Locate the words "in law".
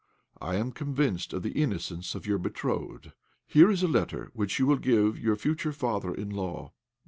6.11-6.73